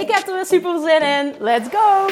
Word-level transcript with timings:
Ik 0.00 0.10
heb 0.10 0.26
er 0.28 0.34
weer 0.34 0.46
super 0.46 0.80
zin 0.80 1.02
in. 1.02 1.34
Let's 1.38 1.68
go! 1.68 2.06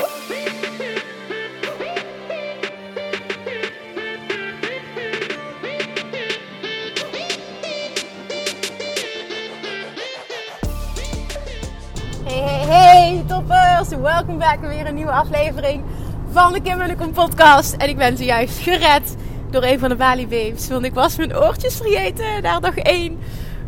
Hey, 12.24 12.40
hey, 12.40 12.64
hey, 12.66 13.24
toppers! 13.28 13.88
Welkom 13.88 14.38
back 14.38 14.60
bij 14.60 14.68
weer 14.68 14.86
een 14.86 14.94
nieuwe 14.94 15.10
aflevering 15.10 15.82
van 16.30 16.52
de 16.52 16.60
Kim 16.60 16.80
en 16.80 17.12
podcast. 17.12 17.74
En 17.74 17.88
ik 17.88 17.96
ben 17.96 18.16
zojuist 18.16 18.58
gered 18.58 19.16
door 19.50 19.62
een 19.62 19.78
van 19.78 19.88
de 19.88 19.96
Bali 19.96 20.26
Babes. 20.26 20.68
Want 20.68 20.84
ik 20.84 20.94
was 20.94 21.16
mijn 21.16 21.36
oortjes 21.36 21.76
vergeten 21.76 22.42
naar 22.42 22.60
dag 22.60 22.76
1 22.76 23.18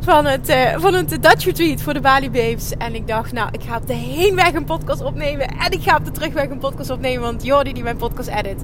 van 0.07 0.27
het, 0.27 0.49
uh, 0.49 0.79
van 0.79 0.95
het 0.95 1.09
Dutch 1.23 1.45
Retreat 1.45 1.81
voor 1.81 1.95
de 1.95 2.01
Bali 2.01 2.31
Babes. 2.31 2.73
En 2.79 2.95
ik 2.95 3.07
dacht, 3.07 3.33
nou, 3.33 3.49
ik 3.53 3.63
ga 3.69 3.77
op 3.77 3.87
de 3.87 3.95
heenweg 3.95 4.53
een 4.53 4.65
podcast 4.65 5.03
opnemen. 5.03 5.49
En 5.49 5.71
ik 5.71 5.83
ga 5.83 5.97
op 5.97 6.05
de 6.05 6.11
terugweg 6.11 6.49
een 6.49 6.59
podcast 6.59 6.91
opnemen. 6.91 7.23
Want 7.23 7.45
Jordi, 7.45 7.73
die 7.73 7.83
mijn 7.83 7.97
podcast 7.97 8.29
edit, 8.29 8.63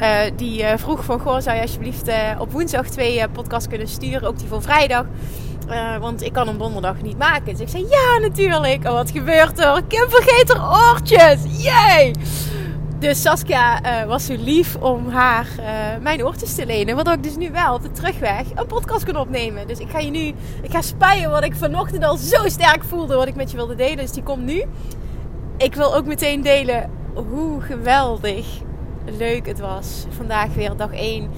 uh, 0.00 0.18
die 0.36 0.62
uh, 0.62 0.68
vroeg 0.76 1.04
van... 1.04 1.20
Goh, 1.20 1.40
zou 1.40 1.56
je 1.56 1.62
alsjeblieft 1.62 2.10
op 2.38 2.52
woensdag 2.52 2.86
twee 2.86 3.28
podcasts 3.28 3.68
kunnen 3.68 3.88
sturen? 3.88 4.28
Ook 4.28 4.38
die 4.38 4.48
voor 4.48 4.62
vrijdag. 4.62 5.04
want 6.00 6.22
ik 6.22 6.32
kan 6.32 6.46
hem 6.46 6.58
donderdag 6.58 7.02
niet 7.02 7.18
maken. 7.18 7.44
Dus 7.44 7.60
ik 7.60 7.68
zei, 7.68 7.86
ja, 7.88 8.18
natuurlijk. 8.20 8.84
En 8.84 8.92
wat 8.92 9.10
gebeurt 9.10 9.58
er? 9.58 9.82
Kim 9.88 10.06
vergeet 10.08 10.52
haar 10.52 10.90
oortjes. 10.90 11.38
Yay! 11.62 12.12
Dus 13.02 13.22
Saskia 13.22 13.82
uh, 13.84 14.08
was 14.08 14.26
zo 14.26 14.34
lief 14.38 14.76
om 14.76 15.08
haar 15.08 15.46
uh, 15.58 15.66
mijn 16.02 16.24
oortjes 16.24 16.54
te 16.54 16.66
lenen. 16.66 16.94
Waardoor 16.94 17.14
ik 17.14 17.22
dus 17.22 17.36
nu 17.36 17.50
wel 17.50 17.74
op 17.74 17.82
de 17.82 17.90
terugweg 17.90 18.46
een 18.54 18.66
podcast 18.66 19.04
kan 19.04 19.16
opnemen. 19.16 19.66
Dus 19.66 19.78
ik 19.78 19.90
ga 19.90 19.98
je 19.98 20.10
nu, 20.10 20.34
ik 20.62 20.70
ga 20.70 20.82
spijen 20.82 21.30
wat 21.30 21.44
ik 21.44 21.54
vanochtend 21.54 22.04
al 22.04 22.16
zo 22.16 22.48
sterk 22.48 22.84
voelde. 22.84 23.14
Wat 23.14 23.26
ik 23.26 23.34
met 23.34 23.50
je 23.50 23.56
wilde 23.56 23.74
delen. 23.74 23.96
Dus 23.96 24.12
die 24.12 24.22
komt 24.22 24.44
nu. 24.44 24.64
Ik 25.56 25.74
wil 25.74 25.94
ook 25.94 26.06
meteen 26.06 26.42
delen 26.42 26.90
hoe 27.14 27.60
geweldig 27.60 28.46
leuk 29.18 29.46
het 29.46 29.60
was. 29.60 30.04
Vandaag 30.08 30.54
weer 30.54 30.76
dag 30.76 30.92
1. 30.92 31.30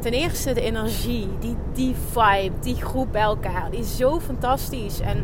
Ten 0.00 0.12
eerste 0.12 0.52
de 0.52 0.60
energie, 0.60 1.28
die, 1.40 1.56
die 1.72 1.94
vibe, 2.10 2.58
die 2.60 2.76
groep 2.76 3.12
bij 3.12 3.22
elkaar. 3.22 3.70
Die 3.70 3.80
is 3.80 3.96
zo 3.96 4.20
fantastisch. 4.20 5.00
En 5.00 5.16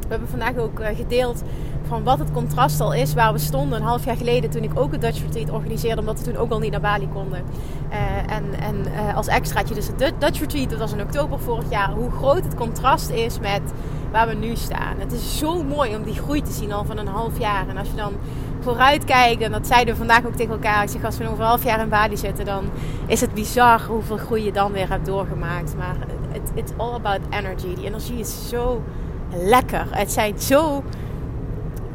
we 0.00 0.08
hebben 0.08 0.28
vandaag 0.28 0.56
ook 0.56 0.80
uh, 0.80 0.86
gedeeld 0.96 1.42
van 1.88 2.04
wat 2.04 2.18
het 2.18 2.32
contrast 2.32 2.80
al 2.80 2.92
is 2.92 3.14
waar 3.14 3.32
we 3.32 3.38
stonden 3.38 3.78
een 3.78 3.86
half 3.86 4.04
jaar 4.04 4.16
geleden 4.16 4.50
toen 4.50 4.62
ik 4.62 4.70
ook 4.74 4.92
een 4.92 5.00
Dutch 5.00 5.22
Retreat 5.22 5.50
organiseerde, 5.50 6.00
omdat 6.00 6.18
we 6.18 6.24
toen 6.24 6.36
ook 6.36 6.50
al 6.50 6.58
niet 6.58 6.70
naar 6.70 6.80
Bali 6.80 7.08
konden. 7.08 7.44
Uh, 7.90 8.34
en 8.36 8.44
en 8.60 8.76
uh, 8.76 9.16
als 9.16 9.26
extraatje 9.26 9.74
dus 9.74 9.86
het 9.86 9.98
Dutch 9.98 10.40
Retreat, 10.40 10.70
dat 10.70 10.78
was 10.78 10.92
in 10.92 11.00
oktober 11.00 11.40
vorig 11.40 11.70
jaar, 11.70 11.90
hoe 11.90 12.10
groot 12.10 12.44
het 12.44 12.54
contrast 12.54 13.10
is 13.10 13.38
met 13.40 13.62
waar 14.10 14.28
we 14.28 14.34
nu 14.34 14.56
staan. 14.56 14.94
Het 14.98 15.12
is 15.12 15.38
zo 15.38 15.62
mooi 15.62 15.96
om 15.96 16.02
die 16.02 16.14
groei 16.14 16.42
te 16.42 16.52
zien 16.52 16.72
al 16.72 16.84
van 16.84 16.98
een 16.98 17.06
half 17.06 17.38
jaar. 17.38 17.68
En 17.68 17.76
als 17.76 17.88
je 17.88 17.96
dan 17.96 18.12
vooruit 18.60 19.04
kijkt, 19.04 19.42
en 19.42 19.52
dat 19.52 19.66
zeiden 19.66 19.92
we 19.94 19.98
vandaag 19.98 20.26
ook 20.26 20.34
tegen 20.34 20.52
elkaar, 20.52 20.82
ik 20.82 20.88
zeg 20.88 21.04
als 21.04 21.18
we 21.18 21.24
over 21.24 21.40
een 21.40 21.46
half 21.46 21.64
jaar 21.64 21.80
in 21.80 21.88
Bali 21.88 22.16
zitten, 22.16 22.44
dan 22.44 22.64
is 23.06 23.20
het 23.20 23.34
bizar 23.34 23.82
hoeveel 23.86 24.16
groei 24.16 24.44
je 24.44 24.52
dan 24.52 24.72
weer 24.72 24.88
hebt 24.88 25.06
doorgemaakt. 25.06 25.76
Maar 25.76 25.96
het 26.32 26.50
it's 26.54 26.72
all 26.76 26.94
about 26.94 27.20
energy. 27.30 27.74
Die 27.74 27.86
energie 27.86 28.18
is 28.18 28.48
zo 28.48 28.82
lekker. 29.30 29.86
Het 29.90 30.12
zijn 30.12 30.38
zo 30.38 30.82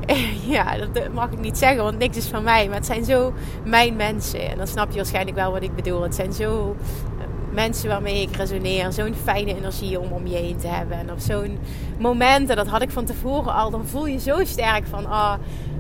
ja, 0.56 0.78
dat 0.78 1.14
mag 1.14 1.32
ik 1.32 1.40
niet 1.40 1.58
zeggen, 1.58 1.84
want 1.84 1.98
niks 1.98 2.18
is 2.18 2.28
van 2.28 2.44
mij. 2.44 2.68
Maar 2.68 2.76
het 2.76 2.86
zijn 2.86 3.06
zo 3.06 3.34
mijn 3.66 3.96
mensen. 3.96 4.50
En 4.50 4.58
dan 4.58 4.68
snap 4.68 4.90
je 4.90 4.96
waarschijnlijk 4.96 5.38
wel 5.38 5.52
wat 5.52 5.64
ik 5.64 5.76
bedoel. 5.76 6.02
Het 6.02 6.16
zijn 6.16 6.34
zo 6.34 6.76
eh, 7.20 7.26
mensen 7.54 7.90
waarmee 7.90 8.22
ik 8.22 8.36
resoneer. 8.36 8.92
Zo'n 8.92 9.16
fijne 9.24 9.56
energie 9.56 10.00
om 10.00 10.12
om 10.12 10.28
je 10.28 10.36
heen 10.36 10.58
te 10.58 10.68
hebben. 10.68 10.98
En 10.98 11.12
op 11.12 11.20
zo'n 11.20 11.60
moment, 11.98 12.50
en 12.50 12.56
dat 12.56 12.68
had 12.68 12.82
ik 12.82 12.92
van 12.92 13.06
tevoren 13.06 13.54
al, 13.54 13.70
dan 13.70 13.86
voel 13.86 14.06
je 14.08 14.20
zo 14.20 14.44
sterk 14.44 14.88
van... 14.88 15.06
Oh, 15.06 15.34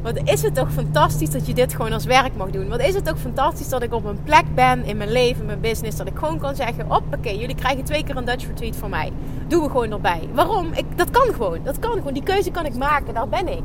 wat 0.04 0.20
is 0.24 0.42
het 0.42 0.56
toch 0.56 0.72
fantastisch 0.72 1.30
dat 1.30 1.48
je 1.48 1.54
dit 1.54 1.76
gewoon 1.76 1.94
als 1.94 2.06
werk 2.06 2.36
mag 2.36 2.50
doen. 2.50 2.70
Wat 2.70 2.82
is 2.82 2.96
het 2.96 3.10
ook 3.10 3.18
fantastisch 3.18 3.70
dat 3.70 3.84
ik 3.84 3.94
op 3.94 4.06
een 4.06 4.24
plek 4.24 4.44
ben 4.56 4.86
in 4.86 4.98
mijn 4.98 5.12
leven, 5.12 5.40
in 5.40 5.46
mijn 5.46 5.60
business. 5.60 5.98
Dat 5.98 6.08
ik 6.08 6.18
gewoon 6.18 6.40
kan 6.40 6.56
zeggen, 6.56 6.86
hoppakee, 6.88 7.38
jullie 7.38 7.56
krijgen 7.56 7.84
twee 7.84 8.04
keer 8.04 8.18
een 8.18 8.26
Dutch 8.26 8.48
Retreat 8.48 8.76
van 8.76 8.90
mij. 8.90 9.12
Doen 9.48 9.64
we 9.64 9.70
gewoon 9.70 9.92
erbij. 9.92 10.30
Waarom? 10.34 10.74
Ik, 10.74 10.86
dat 10.96 11.10
kan 11.10 11.34
gewoon. 11.34 11.60
Dat 11.64 11.80
kan 11.80 11.92
gewoon. 11.92 12.14
Die 12.14 12.24
keuze 12.24 12.52
kan 12.52 12.66
ik 12.66 12.76
maken. 12.76 13.14
Daar 13.14 13.30
ben 13.30 13.48
ik 13.48 13.64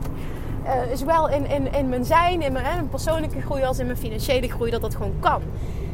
uh, 0.68 0.96
zowel 0.96 1.28
in, 1.28 1.46
in, 1.46 1.72
in 1.72 1.88
mijn 1.88 2.04
zijn, 2.04 2.42
in 2.42 2.52
mijn, 2.52 2.88
persoonlijke 2.88 3.40
groei 3.40 3.64
als 3.64 3.78
in 3.78 3.86
mijn 3.86 3.98
financiële 3.98 4.48
groei, 4.48 4.70
dat 4.70 4.80
dat 4.80 4.94
gewoon 4.94 5.14
kan. 5.20 5.42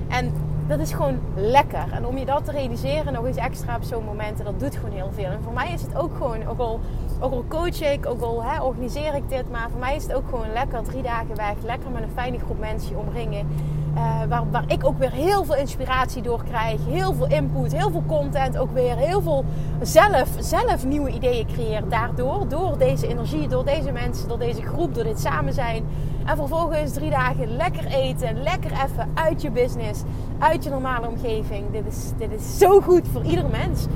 En 0.09 0.33
dat 0.67 0.79
is 0.79 0.93
gewoon 0.93 1.19
lekker. 1.35 1.93
En 1.93 2.07
om 2.07 2.19
je 2.19 2.25
dat 2.25 2.45
te 2.45 2.51
realiseren, 2.51 3.13
nog 3.13 3.27
eens 3.27 3.37
extra 3.37 3.77
op 3.77 3.83
zo'n 3.83 4.05
momenten, 4.05 4.45
dat 4.45 4.61
doet 4.61 4.77
gewoon 4.77 4.95
heel 4.95 5.11
veel. 5.15 5.25
En 5.25 5.43
voor 5.43 5.53
mij 5.53 5.73
is 5.73 5.83
het 5.83 5.97
ook 5.97 6.17
gewoon, 6.17 6.47
ook 6.47 6.59
al, 6.59 6.81
ook 7.21 7.33
al 7.33 7.45
coach 7.49 7.81
ik, 7.81 8.07
ook 8.07 8.21
al 8.21 8.45
hè, 8.45 8.63
organiseer 8.63 9.15
ik 9.15 9.29
dit, 9.29 9.51
maar 9.51 9.71
voor 9.71 9.81
mij 9.81 9.97
is 9.97 10.03
het 10.03 10.13
ook 10.13 10.29
gewoon 10.29 10.53
lekker 10.53 10.83
drie 10.83 11.03
dagen 11.03 11.37
weg. 11.37 11.55
Lekker 11.65 11.91
met 11.91 12.03
een 12.03 12.11
fijne 12.15 12.39
groep 12.39 12.59
mensen 12.59 12.99
omringen. 12.99 13.49
Uh, 13.97 14.41
waar, 14.51 14.65
ik 14.67 14.87
ook 14.87 14.99
weer 14.99 15.11
heel 15.11 15.45
veel 15.45 15.57
inspiratie 15.57 16.23
door 16.23 16.45
krijg. 16.45 16.81
Heel 16.87 17.15
veel 17.15 17.29
input, 17.29 17.73
heel 17.73 17.91
veel 17.91 18.03
content. 18.07 18.59
Ook 18.59 18.71
weer 18.71 18.97
heel 18.97 19.23
veel 19.23 19.45
zelf, 19.83 20.29
zelf 20.39 20.85
nieuwe 20.85 21.11
ideeën 21.11 21.47
creëer. 21.47 21.89
Daardoor, 21.89 22.49
door 22.49 22.79
deze 22.79 23.07
energie, 23.07 23.49
door 23.49 23.65
deze 23.65 23.93
mensen, 23.93 24.29
door 24.29 24.39
deze 24.39 24.63
groep, 24.63 24.95
door 24.95 25.05
dit 25.05 25.21
samen 25.21 25.53
zijn. 25.53 25.85
En 26.25 26.37
vervolgens 26.37 26.93
drie 26.93 27.11
dagen 27.11 27.57
lekker 27.57 27.87
eten. 27.87 28.43
Lekker 28.43 28.71
even 28.71 29.11
uit 29.15 29.43
je 29.43 29.51
business, 29.51 30.03
uit 30.39 30.65
je 30.65 30.71
normale 30.71 31.09
omgeving. 31.09 31.71
Dit 31.71 31.87
is, 31.87 32.13
dit 32.17 32.33
is 32.33 32.59
zo 32.59 32.81
goed 32.81 33.09
voor 33.13 33.23
ieder 33.23 33.47
mens. 33.51 33.87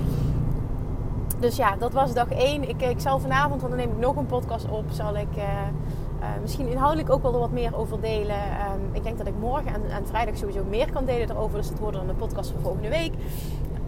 Dus 1.38 1.56
ja, 1.56 1.76
dat 1.76 1.92
was 1.92 2.14
dag 2.14 2.28
één. 2.28 2.68
Ik, 2.68 2.82
ik 2.82 3.00
zal 3.00 3.18
vanavond, 3.18 3.60
want 3.60 3.72
dan 3.72 3.86
neem 3.86 3.92
ik 3.92 3.98
nog 4.00 4.16
een 4.16 4.26
podcast 4.26 4.68
op, 4.68 4.84
zal 4.90 5.16
ik... 5.16 5.36
Uh, 5.36 5.44
uh, 6.20 6.26
misschien 6.40 6.68
inhoudelijk 6.68 7.10
ook 7.10 7.22
wel 7.22 7.32
er 7.32 7.38
wat 7.38 7.50
meer 7.50 7.76
over 7.76 8.00
delen. 8.00 8.36
Um, 8.36 8.90
ik 8.92 9.02
denk 9.02 9.18
dat 9.18 9.26
ik 9.26 9.38
morgen 9.40 9.74
en, 9.74 10.06
vrijdag 10.06 10.36
sowieso 10.36 10.64
meer 10.64 10.92
kan 10.92 11.04
delen 11.04 11.30
erover. 11.30 11.58
Dus 11.58 11.68
het 11.68 11.78
wordt 11.78 11.96
dan 11.96 12.06
de 12.06 12.14
podcast 12.14 12.50
voor 12.50 12.60
volgende 12.60 12.88
week. 12.88 13.12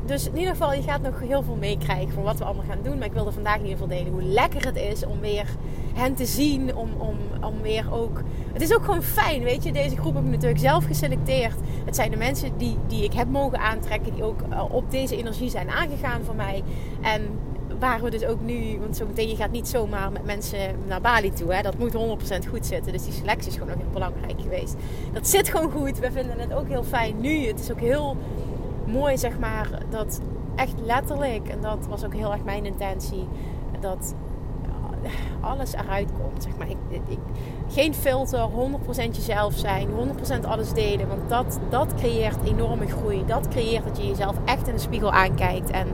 Dus 0.04 0.28
in 0.28 0.36
ieder 0.36 0.52
geval, 0.52 0.72
je 0.72 0.82
gaat 0.82 1.02
nog 1.02 1.20
heel 1.20 1.42
veel 1.42 1.56
meekrijgen 1.56 2.12
van 2.12 2.22
wat 2.22 2.38
we 2.38 2.44
allemaal 2.44 2.64
gaan 2.68 2.82
doen. 2.82 2.98
Maar 2.98 3.06
ik 3.06 3.12
wilde 3.12 3.32
vandaag 3.32 3.56
in 3.56 3.66
ieder 3.66 3.78
geval 3.78 3.96
delen 3.96 4.12
hoe 4.12 4.22
lekker 4.22 4.64
het 4.64 4.76
is 4.76 5.06
om 5.06 5.20
weer 5.20 5.46
hen 5.94 6.14
te 6.14 6.24
zien. 6.24 6.76
Om, 6.76 6.90
om, 6.98 7.16
om 7.40 7.62
weer 7.62 7.92
ook... 7.92 8.22
Het 8.52 8.62
is 8.62 8.74
ook 8.74 8.84
gewoon 8.84 9.02
fijn, 9.02 9.42
weet 9.42 9.64
je. 9.64 9.72
Deze 9.72 9.96
groep 9.96 10.14
heb 10.14 10.24
ik 10.24 10.30
natuurlijk 10.30 10.60
zelf 10.60 10.84
geselecteerd. 10.84 11.56
Het 11.84 11.96
zijn 11.96 12.10
de 12.10 12.16
mensen 12.16 12.50
die, 12.56 12.76
die 12.86 13.04
ik 13.04 13.12
heb 13.12 13.28
mogen 13.28 13.58
aantrekken. 13.58 14.14
Die 14.14 14.24
ook 14.24 14.40
uh, 14.50 14.64
op 14.74 14.90
deze 14.90 15.16
energie 15.16 15.50
zijn 15.50 15.70
aangegaan 15.70 16.24
voor 16.24 16.34
mij. 16.34 16.62
En 17.00 17.22
waar 17.80 18.02
we 18.02 18.10
dus 18.10 18.24
ook 18.24 18.40
nu, 18.40 18.78
want 18.80 18.96
zo 18.96 19.06
meteen, 19.06 19.28
je 19.28 19.36
gaat 19.36 19.50
niet 19.50 19.68
zomaar 19.68 20.12
met 20.12 20.24
mensen 20.24 20.76
naar 20.86 21.00
Bali 21.00 21.32
toe. 21.32 21.54
Hè? 21.54 21.62
Dat 21.62 21.78
moet 21.78 21.92
100% 21.92 22.48
goed 22.48 22.66
zitten. 22.66 22.92
Dus 22.92 23.04
die 23.04 23.12
selectie 23.12 23.50
is 23.50 23.56
gewoon 23.56 23.68
nog 23.68 23.78
heel 23.78 23.92
belangrijk 23.92 24.40
geweest. 24.40 24.74
Dat 25.12 25.28
zit 25.28 25.48
gewoon 25.48 25.70
goed. 25.70 25.98
We 25.98 26.12
vinden 26.12 26.38
het 26.38 26.52
ook 26.52 26.68
heel 26.68 26.84
fijn 26.84 27.20
nu. 27.20 27.46
Het 27.46 27.60
is 27.60 27.70
ook 27.70 27.80
heel 27.80 28.16
mooi, 28.86 29.18
zeg 29.18 29.38
maar, 29.38 29.68
dat 29.90 30.20
echt 30.56 30.74
letterlijk, 30.84 31.48
en 31.48 31.60
dat 31.60 31.86
was 31.88 32.04
ook 32.04 32.14
heel 32.14 32.32
erg 32.32 32.44
mijn 32.44 32.66
intentie, 32.66 33.28
dat 33.80 34.14
alles 35.40 35.72
eruit 35.72 36.08
komt. 36.22 36.42
Zeg 36.42 36.56
maar. 36.56 36.68
Ik, 36.68 36.76
ik, 37.08 37.18
geen 37.68 37.94
filter, 37.94 38.48
100% 38.48 39.10
jezelf 39.10 39.54
zijn, 39.54 39.88
100% 40.42 40.46
alles 40.46 40.72
delen. 40.72 41.08
Want 41.08 41.28
dat, 41.28 41.58
dat 41.68 41.94
creëert 41.94 42.44
enorme 42.44 42.86
groei. 42.86 43.24
Dat 43.26 43.48
creëert 43.48 43.84
dat 43.84 43.96
je 43.96 44.06
jezelf 44.06 44.36
echt 44.44 44.68
in 44.68 44.74
de 44.74 44.80
spiegel 44.80 45.12
aankijkt. 45.12 45.70
En 45.70 45.86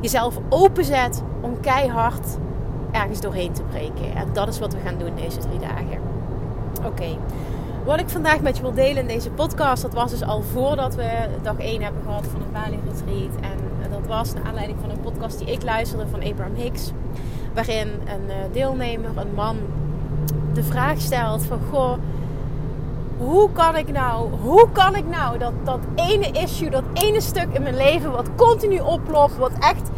jezelf 0.00 0.38
openzet 0.48 1.22
om 1.40 1.60
keihard 1.60 2.38
ergens 2.92 3.20
doorheen 3.20 3.52
te 3.52 3.62
breken. 3.62 4.14
En 4.14 4.28
dat 4.32 4.48
is 4.48 4.58
wat 4.58 4.72
we 4.72 4.80
gaan 4.84 4.98
doen 4.98 5.14
deze 5.14 5.38
drie 5.38 5.58
dagen. 5.58 6.00
Oké. 6.84 7.16
Wat 7.84 8.00
ik 8.00 8.08
vandaag 8.08 8.40
met 8.40 8.56
je 8.56 8.62
wil 8.62 8.74
delen 8.74 9.02
in 9.02 9.06
deze 9.06 9.30
podcast, 9.30 9.82
dat 9.82 9.94
was 9.94 10.10
dus 10.10 10.22
al 10.22 10.42
voordat 10.42 10.94
we 10.94 11.28
dag 11.42 11.58
1 11.58 11.82
hebben 11.82 12.02
gehad 12.02 12.26
van 12.26 12.40
het 12.40 12.52
Bali 12.52 12.78
Retreat. 12.88 13.40
En 13.40 13.90
dat 13.90 14.06
was 14.06 14.34
naar 14.34 14.44
aanleiding 14.44 14.78
van 14.80 14.90
een 14.90 15.00
podcast 15.00 15.38
die 15.38 15.52
ik 15.52 15.62
luisterde 15.62 16.06
van 16.06 16.22
Abraham 16.22 16.54
Hicks. 16.54 16.92
Waarin 17.54 17.88
een 17.88 18.30
eh, 18.30 18.36
deelnemer, 18.52 19.10
een 19.16 19.34
man, 19.34 19.56
de 20.52 20.62
vraag 20.62 21.00
stelt 21.00 21.44
van... 21.44 21.58
Goh, 21.70 21.92
hoe 23.18 23.52
kan 23.52 23.76
ik 23.76 23.92
nou, 23.92 24.28
hoe 24.42 24.68
kan 24.72 24.96
ik 24.96 25.06
nou 25.06 25.38
dat, 25.38 25.52
dat 25.64 25.80
ene 25.94 26.30
issue, 26.30 26.70
dat 26.70 26.84
ene 26.92 27.20
stuk 27.20 27.46
in 27.52 27.62
mijn 27.62 27.76
leven 27.76 28.12
wat 28.12 28.34
continu 28.36 28.80
oplopt, 28.80 29.36
wat 29.36 29.52
echt 29.58 29.90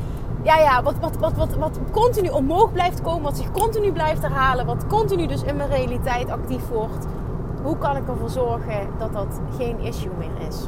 ja, 0.43 0.58
ja, 0.58 0.82
wat, 0.82 0.94
wat, 1.00 1.16
wat, 1.16 1.32
wat, 1.32 1.56
wat 1.56 1.78
continu 1.90 2.28
omhoog 2.28 2.72
blijft 2.72 3.02
komen, 3.02 3.22
wat 3.22 3.37
zich 3.37 3.50
continu 3.50 3.93
blijft 3.93 4.22
herhalen, 4.22 4.66
wat 4.66 4.87
continu 4.87 5.26
dus 5.26 5.43
in 5.43 5.56
mijn 5.56 5.69
realiteit 5.69 6.31
actief 6.31 6.69
wordt. 6.69 7.06
Hoe 7.62 7.78
kan 7.78 7.96
ik 7.96 8.08
ervoor 8.08 8.31
zorgen 8.31 8.88
dat 8.99 9.12
dat 9.12 9.40
geen 9.58 9.78
issue 9.78 10.12
meer 10.19 10.46
is? 10.49 10.66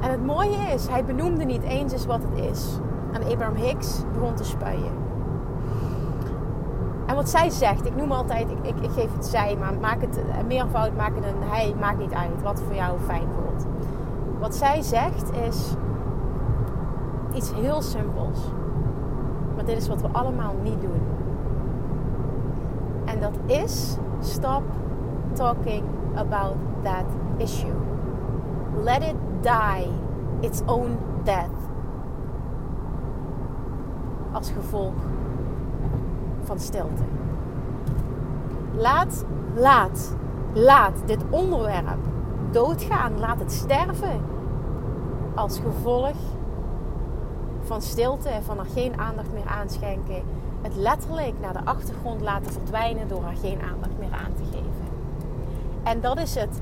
En 0.00 0.10
het 0.10 0.26
mooie 0.26 0.72
is, 0.74 0.86
hij 0.88 1.04
benoemde 1.04 1.44
niet 1.44 1.62
eens 1.62 1.92
eens 1.92 2.06
wat 2.06 2.20
het 2.22 2.44
is. 2.50 2.68
En 3.20 3.32
Abraham 3.32 3.54
Hicks 3.54 4.02
begon 4.12 4.34
te 4.34 4.44
spuien. 4.44 5.06
En 7.06 7.14
wat 7.14 7.28
zij 7.28 7.50
zegt, 7.50 7.86
ik 7.86 7.96
noem 7.96 8.12
altijd, 8.12 8.48
ik, 8.62 8.80
ik, 8.80 8.90
geef 8.90 9.12
het 9.12 9.26
zij, 9.26 9.56
maar 9.56 9.74
maak 9.80 10.00
het 10.00 10.16
een 10.16 10.46
meervoud, 10.46 10.96
maak 10.96 11.14
het 11.14 11.24
een 11.24 11.48
hij, 11.48 11.74
maakt 11.80 11.98
niet 11.98 12.12
uit. 12.12 12.42
Wat 12.42 12.62
voor 12.66 12.74
jou 12.74 12.98
fijn 12.98 13.26
voelt. 13.34 13.66
Wat 14.38 14.54
zij 14.54 14.82
zegt 14.82 15.32
is 15.32 15.74
iets 17.34 17.52
heel 17.54 17.82
simpels. 17.82 18.38
Maar 19.54 19.64
dit 19.64 19.76
is 19.76 19.88
wat 19.88 20.00
we 20.00 20.08
allemaal 20.12 20.54
niet 20.62 20.80
doen. 20.80 21.00
En 23.04 23.20
dat 23.20 23.38
is 23.46 23.96
stop 24.20 24.62
talking 25.32 25.84
about 26.14 26.56
that 26.82 27.04
issue. 27.36 27.74
Let 28.82 29.02
it 29.02 29.16
die 29.40 29.88
its 30.40 30.62
own 30.66 30.98
death. 31.24 31.68
Als 34.38 34.50
gevolg 34.50 34.94
van 36.42 36.58
stilte. 36.58 37.02
Laat, 38.76 39.24
laat, 39.54 40.16
laat 40.54 41.02
dit 41.06 41.24
onderwerp 41.30 41.98
doodgaan. 42.50 43.18
Laat 43.18 43.40
het 43.40 43.52
sterven. 43.52 44.20
Als 45.34 45.58
gevolg 45.58 46.16
van 47.60 47.82
stilte 47.82 48.28
en 48.28 48.42
van 48.42 48.58
er 48.58 48.66
geen 48.74 49.00
aandacht 49.00 49.32
meer 49.32 49.46
aanschenken. 49.46 50.22
Het 50.62 50.76
letterlijk 50.76 51.40
naar 51.40 51.52
de 51.52 51.64
achtergrond 51.64 52.20
laten 52.20 52.52
verdwijnen 52.52 53.08
door 53.08 53.24
er 53.24 53.36
geen 53.36 53.60
aandacht 53.60 53.98
meer 53.98 54.12
aan 54.12 54.34
te 54.34 54.44
geven. 54.44 54.88
En 55.82 56.00
dat 56.00 56.18
is 56.18 56.34
het. 56.34 56.60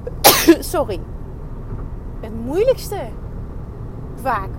Sorry. 0.74 1.00
Het 2.20 2.44
moeilijkste. 2.44 3.00
Vaak. 4.14 4.50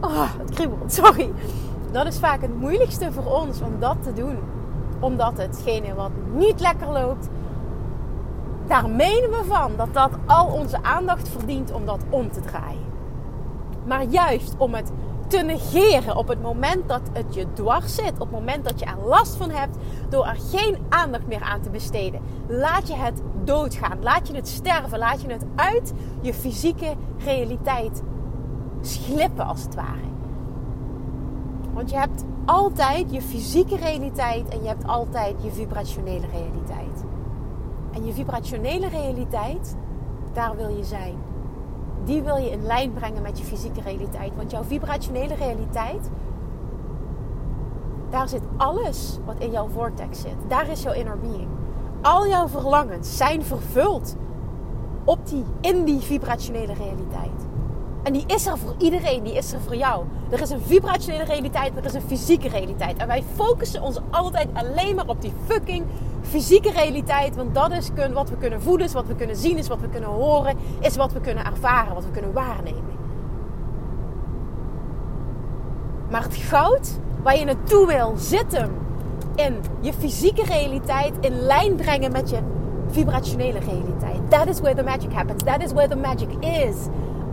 Oh, 0.00 0.30
het 0.40 0.50
kriebelt. 0.50 0.92
Sorry. 0.92 1.32
Dat 1.92 2.06
is 2.06 2.18
vaak 2.18 2.40
het 2.40 2.58
moeilijkste 2.58 3.12
voor 3.12 3.40
ons 3.40 3.60
om 3.60 3.78
dat 3.78 3.96
te 4.02 4.12
doen. 4.12 4.38
Omdat 5.00 5.38
hetgene 5.38 5.94
wat 5.94 6.10
niet 6.32 6.60
lekker 6.60 6.88
loopt, 6.88 7.28
daar 8.66 8.88
menen 8.88 9.30
we 9.30 9.42
van 9.46 9.72
dat 9.76 9.94
dat 9.94 10.10
al 10.26 10.46
onze 10.46 10.82
aandacht 10.82 11.28
verdient 11.28 11.72
om 11.72 11.86
dat 11.86 12.04
om 12.08 12.30
te 12.30 12.40
draaien. 12.40 12.92
Maar 13.86 14.04
juist 14.04 14.54
om 14.58 14.74
het 14.74 14.90
te 15.26 15.38
negeren 15.38 16.16
op 16.16 16.28
het 16.28 16.42
moment 16.42 16.88
dat 16.88 17.00
het 17.12 17.34
je 17.34 17.46
dwars 17.52 17.94
zit, 17.94 18.12
op 18.12 18.18
het 18.18 18.30
moment 18.30 18.64
dat 18.64 18.80
je 18.80 18.86
er 18.86 19.06
last 19.06 19.36
van 19.36 19.50
hebt, 19.50 19.76
door 20.08 20.26
er 20.26 20.38
geen 20.50 20.78
aandacht 20.88 21.26
meer 21.26 21.42
aan 21.42 21.60
te 21.60 21.70
besteden. 21.70 22.20
Laat 22.46 22.88
je 22.88 22.94
het 22.94 23.22
doodgaan, 23.44 24.02
laat 24.02 24.28
je 24.28 24.34
het 24.34 24.48
sterven, 24.48 24.98
laat 24.98 25.20
je 25.20 25.32
het 25.32 25.44
uit 25.54 25.92
je 26.20 26.34
fysieke 26.34 26.94
realiteit 27.18 28.02
slippen 28.86 29.46
als 29.46 29.62
het 29.62 29.74
ware. 29.74 30.12
Want 31.72 31.90
je 31.90 31.96
hebt 31.96 32.24
altijd 32.44 33.12
je 33.12 33.22
fysieke 33.22 33.76
realiteit 33.76 34.48
en 34.48 34.62
je 34.62 34.68
hebt 34.68 34.86
altijd 34.86 35.34
je 35.42 35.50
vibrationele 35.50 36.26
realiteit. 36.26 37.04
En 37.92 38.04
je 38.04 38.12
vibrationele 38.12 38.88
realiteit, 38.88 39.76
daar 40.32 40.56
wil 40.56 40.68
je 40.68 40.84
zijn 40.84 41.14
die 42.04 42.22
wil 42.22 42.36
je 42.36 42.50
in 42.50 42.66
lijn 42.66 42.92
brengen 42.92 43.22
met 43.22 43.38
je 43.38 43.44
fysieke 43.44 43.80
realiteit. 43.80 44.36
Want 44.36 44.50
jouw 44.50 44.62
vibrationele 44.62 45.34
realiteit, 45.34 46.10
daar 48.10 48.28
zit 48.28 48.42
alles 48.56 49.18
wat 49.24 49.38
in 49.38 49.50
jouw 49.50 49.68
vortex 49.68 50.20
zit. 50.20 50.36
Daar 50.48 50.68
is 50.68 50.82
jouw 50.82 50.92
inner 50.92 51.18
being. 51.18 51.48
Al 52.02 52.28
jouw 52.28 52.48
verlangens 52.48 53.16
zijn 53.16 53.42
vervuld 53.42 54.16
op 55.04 55.26
die, 55.26 55.44
in 55.60 55.84
die 55.84 56.00
vibrationele 56.00 56.72
realiteit. 56.72 57.46
En 58.04 58.12
die 58.12 58.24
is 58.26 58.46
er 58.46 58.58
voor 58.58 58.74
iedereen, 58.78 59.22
die 59.22 59.34
is 59.34 59.52
er 59.52 59.60
voor 59.60 59.76
jou. 59.76 60.04
Er 60.30 60.40
is 60.40 60.50
een 60.50 60.60
vibrationele 60.60 61.24
realiteit, 61.24 61.76
er 61.76 61.84
is 61.84 61.94
een 61.94 62.02
fysieke 62.06 62.48
realiteit. 62.48 62.96
En 62.96 63.06
wij 63.06 63.24
focussen 63.34 63.82
ons 63.82 63.98
altijd 64.10 64.48
alleen 64.52 64.94
maar 64.94 65.08
op 65.08 65.22
die 65.22 65.32
fucking 65.46 65.84
fysieke 66.22 66.70
realiteit. 66.70 67.36
Want 67.36 67.54
dat 67.54 67.70
is 67.70 67.90
wat 68.12 68.28
we 68.28 68.36
kunnen 68.36 68.62
voelen, 68.62 68.86
is 68.86 68.92
wat 68.92 69.06
we 69.06 69.14
kunnen 69.14 69.36
zien, 69.36 69.58
is 69.58 69.68
wat 69.68 69.80
we 69.80 69.88
kunnen 69.88 70.10
horen, 70.10 70.56
is 70.80 70.96
wat 70.96 71.12
we 71.12 71.20
kunnen 71.20 71.44
ervaren, 71.44 71.94
wat 71.94 72.04
we 72.04 72.10
kunnen 72.10 72.32
waarnemen. 72.32 72.92
Maar 76.10 76.22
het 76.22 76.36
goud 76.36 76.98
waar 77.22 77.38
je 77.38 77.44
naartoe 77.44 77.86
wil 77.86 78.14
zitten 78.16 78.70
in 79.34 79.60
je 79.80 79.92
fysieke 79.92 80.42
realiteit 80.44 81.12
in 81.20 81.40
lijn 81.40 81.74
brengen 81.76 82.12
met 82.12 82.30
je 82.30 82.38
vibrationele 82.90 83.58
realiteit. 83.58 84.30
That 84.30 84.48
is 84.48 84.60
where 84.60 84.76
the 84.76 84.82
magic 84.82 85.12
happens. 85.12 85.42
That 85.42 85.62
is 85.62 85.72
where 85.72 85.88
the 85.88 85.96
magic 85.96 86.28
is. 86.40 86.76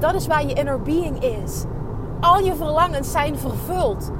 Dat 0.01 0.13
is 0.15 0.27
waar 0.27 0.45
je 0.45 0.53
inner 0.53 0.81
being 0.81 1.23
is. 1.23 1.63
Al 2.19 2.39
je 2.39 2.55
verlangens 2.55 3.11
zijn 3.11 3.37
vervuld. 3.37 4.11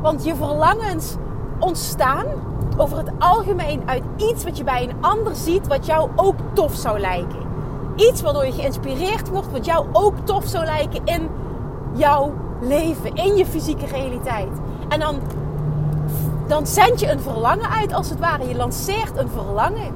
Want 0.00 0.24
je 0.24 0.34
verlangens 0.34 1.16
ontstaan 1.58 2.26
over 2.76 2.98
het 2.98 3.10
algemeen 3.18 3.82
uit 3.86 4.02
iets 4.16 4.44
wat 4.44 4.56
je 4.56 4.64
bij 4.64 4.82
een 4.82 4.94
ander 5.00 5.34
ziet, 5.34 5.66
wat 5.66 5.86
jou 5.86 6.10
ook 6.16 6.34
tof 6.52 6.74
zou 6.74 6.98
lijken. 6.98 7.38
Iets 7.96 8.22
waardoor 8.22 8.46
je 8.46 8.52
geïnspireerd 8.52 9.28
wordt, 9.28 9.52
wat 9.52 9.64
jou 9.64 9.86
ook 9.92 10.14
tof 10.24 10.44
zou 10.44 10.64
lijken 10.64 11.00
in 11.04 11.28
jouw 11.92 12.32
leven, 12.60 13.14
in 13.14 13.36
je 13.36 13.46
fysieke 13.46 13.86
realiteit. 13.86 14.58
En 14.88 15.00
dan, 15.00 15.16
dan 16.46 16.66
zend 16.66 17.00
je 17.00 17.10
een 17.10 17.20
verlangen 17.20 17.70
uit, 17.70 17.92
als 17.92 18.10
het 18.10 18.18
ware. 18.18 18.48
Je 18.48 18.56
lanceert 18.56 19.16
een 19.16 19.28
verlangen. 19.28 19.94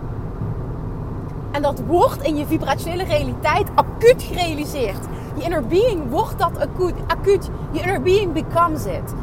En 1.51 1.63
dat 1.63 1.83
wordt 1.87 2.23
in 2.23 2.37
je 2.37 2.47
vibrationele 2.47 3.05
realiteit 3.05 3.69
acuut 3.75 4.23
gerealiseerd. 4.23 5.07
Je 5.35 5.43
inner 5.43 5.67
being 5.67 6.11
wordt 6.11 6.39
dat 6.39 6.59
acuut. 6.59 6.95
acuut. 7.07 7.51
Je 7.71 7.81
inner 7.81 8.03
being 8.03 8.33
becomes 8.33 8.87
it. 8.87 9.15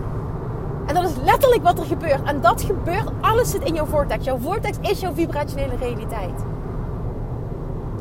En 0.85 0.95
dat 0.95 1.03
is 1.03 1.15
letterlijk 1.23 1.63
wat 1.63 1.79
er 1.79 1.85
gebeurt. 1.85 2.23
En 2.23 2.41
dat 2.41 2.61
gebeurt, 2.61 3.09
alles 3.21 3.51
zit 3.51 3.63
in 3.63 3.73
jouw 3.73 3.85
vortex. 3.85 4.25
Jouw 4.25 4.37
vortex 4.37 4.77
is 4.81 4.99
jouw 4.99 5.13
vibrationele 5.13 5.75
realiteit. 5.75 6.45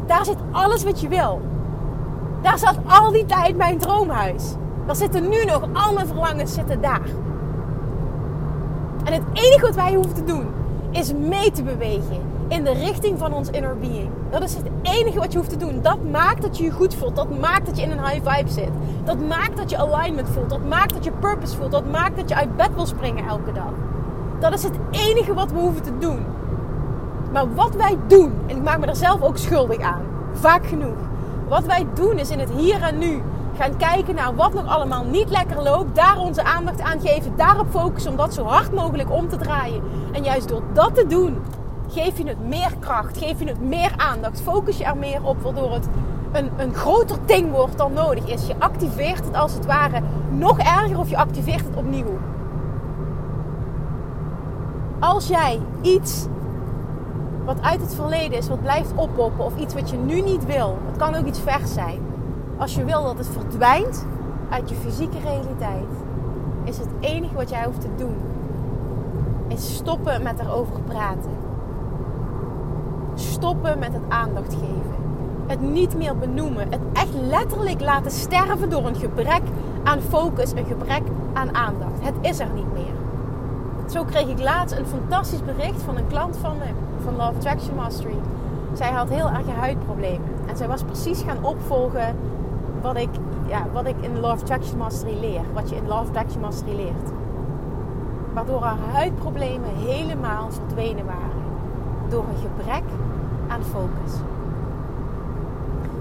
Daar 0.07 0.25
zit 0.25 0.37
alles 0.51 0.85
wat 0.85 1.01
je 1.01 1.09
wil. 1.09 1.41
Daar 2.43 2.59
zat 2.59 2.77
al 2.89 3.13
die 3.13 3.27
tijd 3.27 3.57
mijn 3.57 3.79
droomhuis. 3.79 4.55
Daar 4.87 4.97
zitten 4.97 5.29
nu 5.29 5.45
nog, 5.45 5.63
al 5.73 5.93
mijn 5.93 6.07
verlangens 6.07 6.55
zitten 6.55 6.81
daar. 6.81 7.09
En 9.05 9.13
het 9.13 9.23
enige 9.33 9.67
wat 9.67 9.75
wij 9.75 9.95
hoeven 9.95 10.15
te 10.15 10.25
doen, 10.25 10.47
is 10.91 11.13
mee 11.13 11.51
te 11.51 11.63
bewegen 11.63 12.23
in 12.51 12.65
de 12.65 12.73
richting 12.73 13.19
van 13.19 13.33
ons 13.33 13.51
inner 13.51 13.79
being. 13.79 14.09
Dat 14.31 14.43
is 14.43 14.55
het 14.55 14.67
enige 14.83 15.19
wat 15.19 15.33
je 15.33 15.39
hoeft 15.39 15.51
te 15.51 15.57
doen. 15.57 15.83
Dat 15.83 15.99
maakt 16.11 16.43
dat 16.43 16.59
je 16.59 16.65
je 16.65 16.71
goed 16.71 16.95
voelt. 16.95 17.17
Dat 17.17 17.39
maakt 17.41 17.67
dat 17.67 17.77
je 17.77 17.83
in 17.83 17.91
een 17.91 18.07
high 18.07 18.31
vibe 18.31 18.51
zit. 18.51 18.71
Dat 19.05 19.21
maakt 19.21 19.57
dat 19.57 19.71
je 19.71 19.77
alignment 19.77 20.29
voelt. 20.29 20.51
Dat 20.51 20.69
maakt 20.69 20.93
dat 20.93 21.05
je 21.05 21.13
purpose 21.13 21.57
voelt. 21.57 21.71
Dat 21.71 21.91
maakt 21.91 22.17
dat 22.17 22.29
je 22.29 22.35
uit 22.35 22.57
bed 22.57 22.75
wil 22.75 22.87
springen 22.87 23.27
elke 23.27 23.53
dag. 23.53 23.73
Dat 24.41 24.53
is 24.53 24.63
het 24.63 24.79
enige 24.91 25.35
wat 25.35 25.53
we 25.53 25.59
hoeven 25.59 25.83
te 25.83 25.99
doen. 25.99 26.25
Maar 27.33 27.55
wat 27.55 27.75
wij 27.75 27.97
doen, 28.07 28.33
en 28.47 28.57
ik 28.57 28.63
maak 28.63 28.79
me 28.79 28.87
er 28.87 28.97
zelf 28.97 29.23
ook 29.23 29.37
schuldig 29.37 29.81
aan, 29.81 30.03
vaak 30.33 30.67
genoeg. 30.67 30.99
Wat 31.49 31.65
wij 31.65 31.87
doen 31.95 32.19
is 32.19 32.31
in 32.31 32.39
het 32.39 32.51
hier 32.51 32.83
en 32.83 32.99
nu 32.99 33.23
gaan 33.59 33.77
kijken 33.77 34.15
naar 34.15 34.35
wat 34.35 34.55
nog 34.55 34.67
allemaal 34.67 35.05
niet 35.05 35.31
lekker 35.31 35.63
loopt. 35.63 35.95
Daar 35.95 36.19
onze 36.19 36.43
aandacht 36.43 36.81
aan 36.81 37.01
geven. 37.01 37.33
Daarop 37.37 37.67
focussen 37.71 38.11
om 38.11 38.17
dat 38.17 38.35
zo 38.35 38.45
hard 38.45 38.73
mogelijk 38.73 39.11
om 39.11 39.29
te 39.29 39.37
draaien. 39.37 39.83
En 40.13 40.25
juist 40.25 40.49
door 40.49 40.63
dat 40.73 40.95
te 40.95 41.07
doen, 41.07 41.39
geef 41.91 42.19
je 42.19 42.27
het 42.27 42.49
meer 42.49 42.73
kracht, 42.79 43.19
geef 43.19 43.39
je 43.39 43.47
het 43.47 43.61
meer 43.61 43.93
aandacht, 43.97 44.41
focus 44.41 44.79
je 44.79 44.85
er 44.85 44.97
meer 44.97 45.25
op, 45.25 45.43
waardoor 45.43 45.73
het 45.73 45.89
een, 46.33 46.51
een 46.57 46.75
groter 46.75 47.17
ding 47.27 47.51
wordt 47.51 47.79
dan 47.79 47.93
nodig 47.93 48.27
is. 48.27 48.47
Je 48.47 48.55
activeert 48.59 49.25
het 49.25 49.35
als 49.35 49.53
het 49.53 49.67
ware 49.67 50.01
nog 50.31 50.59
erger 50.59 50.99
of 50.99 51.11
je 51.11 51.17
activeert 51.17 51.65
het 51.65 51.77
opnieuw. 51.77 52.19
Als 55.01 55.29
jij 55.29 55.61
iets 55.83 56.27
wat 57.45 57.63
uit 57.63 57.81
het 57.81 57.95
verleden 57.95 58.39
is, 58.39 58.49
wat 58.49 58.63
blijft 58.63 58.93
oppoppen, 58.95 59.45
of 59.45 59.57
iets 59.57 59.75
wat 59.75 59.91
je 59.91 59.97
nu 59.97 60.21
niet 60.21 60.47
wil, 60.47 60.79
het 60.87 60.97
kan 60.97 61.15
ook 61.15 61.27
iets 61.27 61.41
vers 61.41 61.73
zijn. 61.73 62.01
Als 62.59 62.75
je 62.75 62.85
wil 62.85 63.03
dat 63.03 63.19
het 63.19 63.29
verdwijnt 63.29 64.07
uit 64.51 64.69
je 64.69 64.75
fysieke 64.75 65.19
realiteit, 65.19 65.89
is 66.65 66.79
het 66.79 66.89
enige 67.01 67.35
wat 67.35 67.51
jij 67.51 67.65
hoeft 67.65 67.81
te 67.81 67.95
doen, 67.97 68.17
is 69.49 69.75
stoppen 69.75 70.23
met 70.23 70.39
erover 70.39 70.81
praten 70.81 71.50
stoppen 73.21 73.79
met 73.79 73.93
het 73.93 74.03
aandacht 74.09 74.55
geven. 74.55 74.99
Het 75.47 75.61
niet 75.61 75.97
meer 75.97 76.17
benoemen. 76.17 76.67
Het 76.71 76.81
echt 76.93 77.15
letterlijk 77.15 77.81
laten 77.81 78.11
sterven 78.11 78.71
door 78.71 78.87
een 78.87 78.97
gebrek 78.97 79.43
aan 79.83 80.01
focus, 80.01 80.53
een 80.53 80.67
gebrek 80.67 81.03
aan 81.33 81.55
aandacht. 81.55 82.01
Het 82.01 82.15
is 82.21 82.39
er 82.39 82.49
niet 82.55 82.73
meer. 82.73 82.93
Zo 83.91 84.05
kreeg 84.05 84.29
ik 84.29 84.41
laatst 84.41 84.79
een 84.79 84.87
fantastisch 84.87 85.45
bericht 85.45 85.83
van 85.83 85.97
een 85.97 86.07
klant 86.07 86.37
van 86.37 86.59
me, 86.59 86.65
van 87.05 87.17
Love 87.17 87.35
Attraction 87.37 87.75
Mastery. 87.75 88.19
Zij 88.73 88.91
had 88.91 89.09
heel 89.09 89.29
erg 89.31 89.47
huidproblemen. 89.57 90.29
En 90.47 90.57
zij 90.57 90.69
was 90.69 90.83
precies 90.83 91.23
gaan 91.23 91.45
opvolgen 91.45 92.17
wat 92.83 92.97
ik, 92.97 93.09
ja, 93.47 93.67
wat 93.73 93.87
ik 93.87 93.97
in 94.01 94.21
Love 94.21 94.43
Attraction 94.43 94.79
Mastery 94.79 95.21
leer. 95.21 95.43
Wat 95.53 95.71
je 95.71 95.77
in 95.77 95.87
Love 95.87 96.07
Attraction 96.07 96.41
Mastery 96.41 96.77
leert. 96.77 97.11
Waardoor 98.33 98.63
haar 98.63 98.79
huidproblemen 98.93 99.75
helemaal 99.75 100.51
verdwenen 100.51 101.07
waren. 101.07 101.40
Door 102.11 102.25
een 102.29 102.41
gebrek 102.43 102.83
aan 103.49 103.63
focus. 103.63 104.13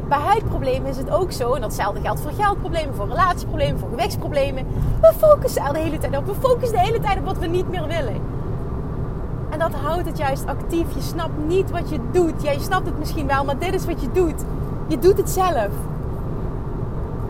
Bij 0.08 0.18
huidproblemen 0.18 0.90
is 0.90 0.98
het 0.98 1.10
ook 1.10 1.32
zo, 1.32 1.54
en 1.54 1.62
datzelfde 1.62 2.02
geldt 2.02 2.22
voor 2.22 2.32
geldproblemen, 2.32 2.96
voor 2.96 3.08
relatieproblemen, 3.08 3.80
voor 3.80 3.90
gewichtsproblemen. 3.90 4.66
We 5.02 5.14
focussen 5.18 5.66
er 5.66 5.74
de 5.74 5.80
hele 5.80 5.98
tijd 5.98 6.18
op. 6.18 6.26
We 6.26 6.34
focussen 6.40 6.78
de 6.78 6.84
hele 6.84 7.00
tijd 7.00 7.18
op 7.18 7.26
wat 7.26 7.38
we 7.38 7.48
niet 7.48 7.70
meer 7.70 7.88
willen. 7.88 8.22
En 9.50 9.60
dat 9.60 9.74
houdt 9.74 10.06
het 10.06 10.18
juist 10.18 10.46
actief. 10.46 10.94
Je 10.94 11.02
snapt 11.02 11.48
niet 11.48 11.72
wat 11.72 11.90
je 11.90 12.00
doet. 12.12 12.42
Jij 12.42 12.60
snapt 12.60 12.86
het 12.86 13.00
misschien 13.00 13.28
wel, 13.28 13.44
maar 13.44 13.58
dit 13.58 13.74
is 13.74 13.86
wat 13.86 14.02
je 14.02 14.12
doet. 14.12 14.44
Je 14.88 15.00
doet 15.00 15.18
het 15.18 15.30
zelf. 15.30 15.70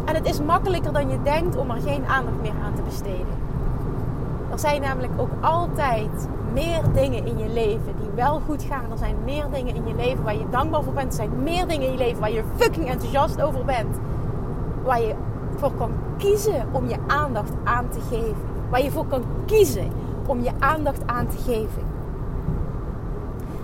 En 0.06 0.16
het 0.16 0.26
is 0.26 0.42
makkelijker 0.42 0.94
dan 0.94 1.10
je 1.10 1.22
denkt 1.24 1.58
om 1.58 1.72
er 1.72 1.82
geen 1.82 2.06
aandacht 2.06 2.42
meer 2.42 2.54
aan 2.66 2.74
te 2.76 2.82
besteden. 2.82 3.38
Er 4.52 4.60
zijn 4.60 4.82
namelijk 4.82 5.14
ook 5.18 5.32
altijd 5.42 6.28
meer 6.54 6.82
dingen 6.94 7.26
in 7.26 7.38
je 7.38 7.48
leven 7.48 7.96
die 8.00 8.10
wel 8.16 8.42
goed 8.46 8.64
gaan. 8.64 8.92
Er 8.92 8.98
zijn 8.98 9.16
meer 9.24 9.46
dingen 9.52 9.76
in 9.76 9.88
je 9.88 9.96
leven 9.96 10.24
waar 10.24 10.38
je 10.38 10.50
dankbaar 10.50 10.84
voor 10.84 10.94
bent. 10.94 11.08
Er 11.08 11.16
zijn 11.16 11.44
meer 11.44 11.68
dingen 11.68 11.86
in 11.86 11.92
je 11.92 11.98
leven 11.98 12.20
waar 12.20 12.32
je 12.32 12.44
fucking 12.56 12.90
enthousiast 12.90 13.42
over 13.42 13.66
bent. 13.66 13.98
Waar 14.84 15.02
je 15.02 15.16
voor 15.56 15.72
kan 15.72 15.92
kiezen 16.18 16.68
om 16.72 16.88
je 16.88 16.98
aandacht 17.08 17.54
aan 17.64 17.90
te 17.90 18.00
geven. 18.10 18.48
Waar 18.70 18.84
je 18.84 18.92
voor 18.92 19.06
kan 19.06 19.24
kiezen 19.46 19.92
om 20.28 20.44
je 20.44 20.52
aandacht 20.60 21.02
aan 21.06 21.28
te 21.28 21.38
geven. 21.38 21.84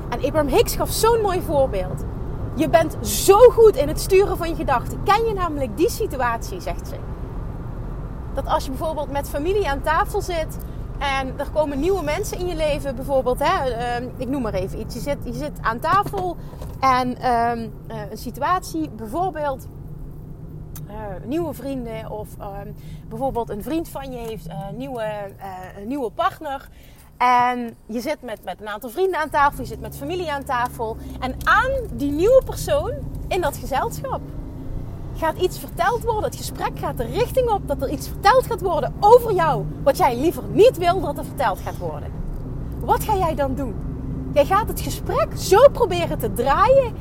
En 0.10 0.24
Abraham 0.24 0.48
Hicks 0.48 0.76
gaf 0.76 0.90
zo'n 0.90 1.22
mooi 1.22 1.42
voorbeeld. 1.42 2.04
Je 2.54 2.70
bent 2.70 2.98
zo 3.02 3.38
goed 3.38 3.76
in 3.76 3.88
het 3.88 4.00
sturen 4.00 4.38
van 4.38 4.50
je 4.50 4.56
gedachten. 4.56 5.04
Ken 5.04 5.26
je 5.26 5.34
namelijk 5.34 5.78
die 5.78 5.90
situatie, 5.90 6.62
zegt 6.62 6.88
ze. 6.88 6.96
Dat 8.34 8.48
als 8.48 8.64
je 8.64 8.70
bijvoorbeeld 8.70 9.12
met 9.12 9.30
familie 9.30 9.70
aan 9.70 9.82
tafel 9.82 10.22
zit 10.22 10.58
en 11.00 11.40
er 11.40 11.50
komen 11.54 11.80
nieuwe 11.80 12.04
mensen 12.04 12.38
in 12.40 12.48
je 12.48 12.56
leven, 12.56 12.96
bijvoorbeeld, 12.96 13.40
hè, 13.40 13.70
uh, 14.02 14.08
ik 14.18 14.28
noem 14.28 14.42
maar 14.42 14.54
even 14.54 14.80
iets. 14.80 14.96
Je 14.96 15.02
zit, 15.02 15.18
je 15.24 15.34
zit 15.34 15.60
aan 15.62 15.80
tafel 15.80 16.38
en 16.80 17.18
uh, 17.22 17.52
een 18.10 18.18
situatie, 18.18 18.90
bijvoorbeeld 18.90 19.68
uh, 20.88 20.96
nieuwe 21.26 21.54
vrienden 21.54 22.12
of 22.12 22.28
ehm, 22.40 22.72
bijvoorbeeld 23.08 23.50
een 23.50 23.64
vriend 23.64 23.90
van 23.90 24.12
je 24.12 24.18
heeft 24.18 24.48
eh, 24.48 24.58
een 24.70 24.78
nieuwe, 24.78 25.34
een 25.78 25.88
nieuwe 25.88 26.10
partner. 26.10 26.70
En 27.18 27.78
je 27.86 28.00
zit 28.00 28.22
met, 28.22 28.44
met 28.44 28.62
een 28.62 28.68
aantal 28.68 28.90
vrienden 28.90 29.20
aan 29.20 29.30
tafel, 29.30 29.62
je 29.62 29.68
zit 29.68 29.80
met 29.80 29.98
familie 29.98 30.32
aan 30.32 30.44
tafel. 30.44 30.98
En 31.20 31.36
aan 31.44 31.72
die 31.92 32.12
nieuwe 32.12 32.42
persoon 32.46 32.94
in 33.28 33.42
dat 33.42 33.58
gezelschap 33.58 34.22
gaat 35.18 35.38
iets 35.38 35.60
verteld 35.60 36.04
worden. 36.04 36.24
Het 36.24 36.36
gesprek 36.36 36.72
gaat 36.80 36.98
de 36.98 37.06
richting 37.06 37.50
op 37.50 37.68
dat 37.68 37.82
er 37.82 37.90
iets 37.90 38.08
verteld 38.08 38.46
gaat 38.46 38.62
worden 38.62 38.94
over 39.00 39.34
jou. 39.34 39.66
Wat 39.84 39.98
jij 39.98 40.18
liever 40.18 40.44
niet 40.52 40.78
wil 40.78 41.02
dat 41.02 41.18
er 41.18 41.26
verteld 41.26 41.60
gaat 41.60 41.78
worden. 41.78 42.12
Wat 42.80 43.04
ga 43.04 43.16
jij 43.18 43.36
dan 43.36 43.56
doen? 43.56 43.76
Jij 44.34 44.46
gaat 44.46 44.68
het 44.68 44.82
gesprek 44.82 45.28
zo 45.38 45.70
proberen 45.72 46.18
te 46.18 46.34
draaien 46.34 46.94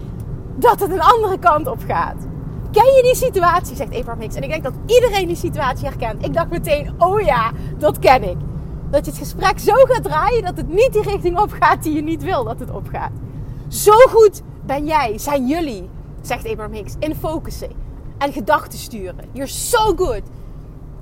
dat 0.54 0.80
het 0.80 0.90
een 0.90 1.00
andere 1.00 1.38
kant 1.38 1.66
op 1.66 1.82
gaat. 1.86 2.26
Ken 2.70 2.94
je 2.94 3.02
die 3.02 3.14
situatie? 3.14 3.76
Zegt 3.76 3.94
Abraham 3.94 4.20
Hicks. 4.20 4.34
En 4.34 4.42
ik 4.42 4.50
denk 4.50 4.62
dat 4.62 4.74
iedereen 4.86 5.26
die 5.26 5.36
situatie 5.36 5.86
herkent. 5.86 6.24
Ik 6.24 6.34
dacht 6.34 6.50
meteen, 6.50 6.94
oh 6.98 7.20
ja, 7.20 7.52
dat 7.78 7.98
ken 7.98 8.22
ik. 8.22 8.36
Dat 8.90 9.04
je 9.04 9.10
het 9.10 9.20
gesprek 9.20 9.58
zo 9.58 9.72
gaat 9.74 10.02
draaien 10.02 10.42
dat 10.42 10.56
het 10.56 10.68
niet 10.68 10.92
die 10.92 11.02
richting 11.02 11.38
opgaat 11.38 11.82
die 11.82 11.94
je 11.94 12.02
niet 12.02 12.22
wil 12.22 12.44
dat 12.44 12.58
het 12.58 12.70
opgaat. 12.70 13.12
Zo 13.68 13.92
goed 13.92 14.42
ben 14.66 14.86
jij, 14.86 15.18
zijn 15.18 15.46
jullie, 15.46 15.88
zegt 16.20 16.48
Abraham 16.48 16.72
Hicks, 16.72 16.94
in 16.98 17.14
focussen 17.14 17.83
en 18.18 18.32
gedachten 18.32 18.78
sturen. 18.78 19.28
You're 19.32 19.50
so 19.50 19.94
good 19.94 20.22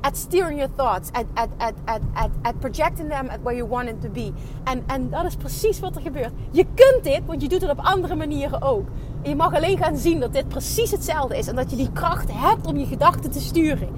at 0.00 0.16
steering 0.16 0.58
your 0.58 0.72
thoughts, 0.76 1.10
at, 1.12 1.26
at, 1.34 1.48
at, 1.58 1.74
at, 1.84 2.02
at, 2.14 2.30
at 2.42 2.60
projecting 2.60 3.08
them 3.08 3.28
at 3.30 3.40
where 3.42 3.56
you 3.56 3.68
want 3.68 3.88
it 3.88 4.00
to 4.02 4.08
be. 4.08 4.32
En, 4.64 4.82
en 4.86 5.10
dat 5.10 5.24
is 5.24 5.36
precies 5.36 5.80
wat 5.80 5.96
er 5.96 6.02
gebeurt. 6.02 6.32
Je 6.50 6.66
kunt 6.74 7.04
dit, 7.04 7.20
want 7.26 7.42
je 7.42 7.48
doet 7.48 7.60
het 7.60 7.70
op 7.70 7.80
andere 7.80 8.14
manieren 8.14 8.62
ook. 8.62 8.88
Je 9.22 9.36
mag 9.36 9.54
alleen 9.54 9.78
gaan 9.78 9.96
zien 9.96 10.20
dat 10.20 10.32
dit 10.32 10.48
precies 10.48 10.90
hetzelfde 10.90 11.38
is 11.38 11.46
en 11.46 11.56
dat 11.56 11.70
je 11.70 11.76
die 11.76 11.92
kracht 11.92 12.28
hebt 12.32 12.66
om 12.66 12.76
je 12.76 12.86
gedachten 12.86 13.30
te 13.30 13.40
sturen. 13.40 13.88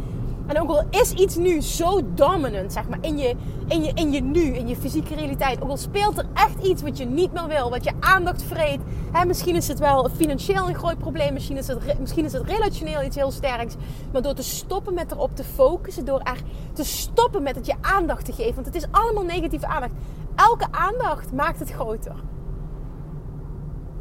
En 0.46 0.60
ook 0.60 0.68
al 0.68 0.84
is 0.90 1.12
iets 1.12 1.36
nu 1.36 1.60
zo 1.60 2.00
dominant, 2.14 2.72
zeg 2.72 2.88
maar, 2.88 2.98
in 3.00 3.18
je, 3.18 3.34
in 3.68 3.84
je, 3.84 3.92
in 3.94 4.12
je 4.12 4.22
nu, 4.22 4.40
in 4.40 4.68
je 4.68 4.76
fysieke 4.76 5.14
realiteit. 5.14 5.62
Ook 5.62 5.68
al 5.68 5.76
speelt 5.76 6.18
er 6.18 6.26
echt 6.34 6.64
iets 6.64 6.82
wat 6.82 6.98
je 6.98 7.04
niet 7.04 7.32
meer 7.32 7.46
wil, 7.46 7.70
wat 7.70 7.84
je 7.84 7.92
aandacht 8.00 8.42
vreet. 8.42 8.80
Hè, 9.12 9.24
misschien 9.24 9.56
is 9.56 9.68
het 9.68 9.78
wel 9.78 10.08
financieel 10.08 10.68
een 10.68 10.74
groot 10.74 10.98
probleem, 10.98 11.32
misschien 11.32 11.56
is, 11.56 11.66
het, 11.66 11.98
misschien 12.00 12.24
is 12.24 12.32
het 12.32 12.46
relationeel 12.46 13.02
iets 13.02 13.16
heel 13.16 13.30
sterks. 13.30 13.74
Maar 14.12 14.22
door 14.22 14.34
te 14.34 14.42
stoppen 14.42 14.94
met 14.94 15.12
erop 15.12 15.36
te 15.36 15.44
focussen, 15.44 16.04
door 16.04 16.20
er 16.20 16.42
te 16.72 16.84
stoppen 16.84 17.42
met 17.42 17.54
het 17.54 17.66
je 17.66 17.74
aandacht 17.80 18.24
te 18.24 18.32
geven. 18.32 18.54
Want 18.54 18.66
het 18.66 18.74
is 18.74 18.86
allemaal 18.90 19.24
negatieve 19.24 19.66
aandacht. 19.66 19.92
Elke 20.34 20.66
aandacht 20.70 21.32
maakt 21.32 21.58
het 21.58 21.70
groter. 21.70 22.14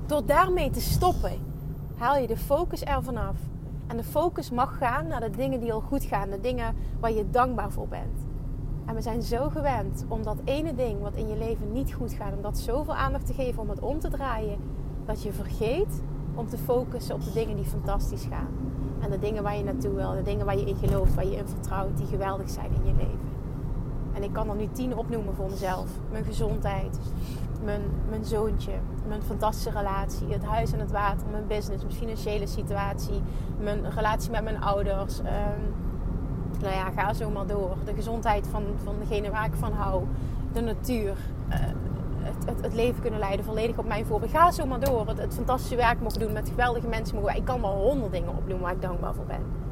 Door 0.06 0.26
daarmee 0.26 0.70
te 0.70 0.82
stoppen, 0.82 1.32
haal 1.98 2.18
je 2.18 2.28
de 2.28 2.38
focus 2.38 2.84
ervan 2.84 3.18
af 3.18 3.36
en 3.88 3.98
de 3.98 4.04
focus 4.04 4.52
mag 4.52 4.78
gaan 4.78 5.08
naar 5.08 5.20
de 5.20 5.30
dingen 5.30 5.60
die 5.60 5.74
al 5.74 5.82
goed 5.82 6.04
gaan, 6.04 6.30
de 6.30 6.40
dingen 6.40 6.76
waar 7.00 7.12
je 7.12 7.30
dankbaar 7.30 7.72
voor 7.72 7.88
bent. 7.88 8.26
En 8.86 8.96
we 8.96 9.02
zijn 9.02 9.22
zo 9.22 9.50
gewend 9.50 10.06
om 10.08 10.24
dat 10.24 10.38
ene 10.44 10.76
ding 10.76 11.02
wat 11.02 11.16
in 11.16 11.28
je 11.28 11.38
leven 11.38 11.72
niet 11.72 11.94
goed 11.94 12.12
gaat, 12.12 12.34
om 12.34 12.42
dat 12.42 12.58
zoveel 12.58 12.96
aandacht 12.96 13.26
te 13.26 13.34
geven, 13.34 13.62
om 13.62 13.70
het 13.70 13.80
om 13.80 14.00
te 14.00 14.10
draaien, 14.10 14.58
dat 15.06 15.24
je 15.24 15.34
vergeet 15.34 16.02
om 16.36 16.48
te 16.48 16.58
focussen 16.58 17.16
op 17.16 17.24
de 17.24 17.34
dingen 17.34 17.56
die 17.56 17.66
fantastisch 17.66 18.26
gaan. 18.30 18.48
En 19.00 19.10
de 19.10 19.20
dingen 19.20 19.44
waar 19.44 19.58
je 19.58 19.64
naartoe 19.64 19.94
wil, 19.94 20.12
de 20.12 20.22
dingen 20.22 20.46
waar 20.46 20.58
je 20.58 20.66
in 20.66 20.76
gelooft, 20.76 21.16
waar 21.16 21.26
je 21.26 21.36
in 21.36 21.48
vertrouwt, 21.48 21.98
die 21.98 22.06
geweldig 22.06 22.50
zijn 22.50 22.72
in 22.74 22.86
je 22.86 22.94
leven. 22.94 23.32
En 24.14 24.24
ik 24.24 24.34
kan 24.34 24.50
er 24.50 24.56
nu 24.56 24.68
tien 24.72 24.98
opnoemen 24.98 25.36
voor 25.36 25.50
mezelf. 25.50 25.90
Mijn 26.12 26.24
gezondheid, 26.24 27.00
mijn, 27.64 27.82
mijn 28.10 28.26
zoontje, 28.26 28.72
mijn 29.08 29.22
fantastische 29.22 29.70
relatie, 29.70 30.28
het 30.28 30.44
huis 30.44 30.72
en 30.72 30.80
het 30.80 30.92
water, 30.92 31.28
mijn 31.32 31.48
business, 31.48 31.84
mijn 31.84 31.96
financiële 31.96 32.48
situatie, 32.48 33.22
mijn 33.60 33.90
relatie 33.90 34.32
met 34.32 34.44
mijn 34.44 34.62
ouders. 34.62 35.20
Um, 35.20 35.74
nou 36.62 36.76
ja, 36.76 36.92
ga 36.96 37.14
zo 37.14 37.30
maar 37.30 37.48
door. 37.48 37.78
De 37.86 37.94
gezondheid 37.94 38.48
van, 38.48 38.64
van 38.84 38.96
degene 39.00 39.32
waar 39.32 39.46
ik 39.46 39.54
van 39.54 39.74
hou, 39.74 40.04
de 40.54 40.62
natuur. 40.62 41.16
Uh, 41.50 41.56
het, 42.18 42.46
het, 42.46 42.62
het, 42.62 42.74
leven 42.74 43.02
kunnen 43.02 43.20
leiden, 43.20 43.46
volledig 43.46 43.78
op 43.78 43.88
mijn 43.88 44.06
voorbeeld. 44.06 44.32
Ga 44.32 44.52
zo 44.52 44.66
maar 44.66 44.80
door. 44.80 45.08
Het, 45.08 45.18
het 45.18 45.34
fantastische 45.34 45.76
werk 45.76 46.02
mogen 46.02 46.20
doen, 46.20 46.32
met 46.32 46.50
geweldige 46.50 46.88
mensen 46.88 47.16
mogen. 47.16 47.36
Ik 47.36 47.46
kan 47.46 47.62
wel 47.62 47.76
honderd 47.76 48.12
dingen 48.12 48.30
opnoemen 48.30 48.62
waar 48.62 48.74
ik 48.74 48.82
dankbaar 48.82 49.14
voor 49.14 49.26
ben. 49.26 49.63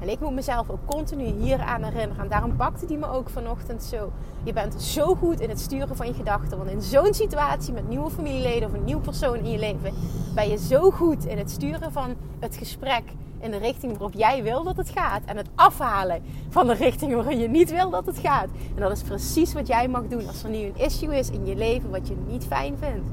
En 0.00 0.08
ik 0.08 0.20
moet 0.20 0.32
mezelf 0.32 0.70
ook 0.70 0.86
continu 0.86 1.24
hier 1.24 1.58
aan 1.58 1.82
herinneren. 1.82 2.22
En 2.22 2.28
daarom 2.28 2.56
pakte 2.56 2.86
die 2.86 2.98
me 2.98 3.06
ook 3.06 3.30
vanochtend 3.30 3.82
zo. 3.82 4.12
Je 4.42 4.52
bent 4.52 4.82
zo 4.82 5.14
goed 5.14 5.40
in 5.40 5.48
het 5.48 5.60
sturen 5.60 5.96
van 5.96 6.06
je 6.06 6.14
gedachten. 6.14 6.58
Want 6.58 6.70
in 6.70 6.82
zo'n 6.82 7.14
situatie 7.14 7.72
met 7.72 7.88
nieuwe 7.88 8.10
familieleden 8.10 8.68
of 8.68 8.74
een 8.74 8.84
nieuw 8.84 9.00
persoon 9.00 9.36
in 9.36 9.50
je 9.50 9.58
leven, 9.58 9.92
ben 10.34 10.48
je 10.48 10.58
zo 10.58 10.90
goed 10.90 11.24
in 11.24 11.38
het 11.38 11.50
sturen 11.50 11.92
van 11.92 12.14
het 12.38 12.56
gesprek 12.56 13.02
in 13.40 13.50
de 13.50 13.56
richting 13.56 13.92
waarop 13.92 14.14
jij 14.14 14.42
wil 14.42 14.64
dat 14.64 14.76
het 14.76 14.90
gaat. 14.90 15.24
En 15.24 15.36
het 15.36 15.48
afhalen 15.54 16.22
van 16.48 16.66
de 16.66 16.74
richting 16.74 17.14
waarin 17.14 17.38
je 17.38 17.48
niet 17.48 17.70
wil 17.70 17.90
dat 17.90 18.06
het 18.06 18.18
gaat. 18.18 18.48
En 18.74 18.82
dat 18.82 18.92
is 18.92 19.02
precies 19.02 19.52
wat 19.52 19.66
jij 19.66 19.88
mag 19.88 20.06
doen. 20.08 20.26
Als 20.26 20.42
er 20.42 20.50
nu 20.50 20.58
een 20.58 20.76
issue 20.76 21.18
is 21.18 21.30
in 21.30 21.46
je 21.46 21.56
leven 21.56 21.90
wat 21.90 22.08
je 22.08 22.16
niet 22.26 22.44
fijn 22.44 22.76
vindt, 22.78 23.08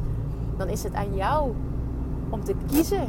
dan 0.58 0.68
is 0.68 0.84
het 0.84 0.94
aan 0.94 1.16
jou 1.16 1.54
om 2.30 2.44
te 2.44 2.56
kiezen 2.72 3.08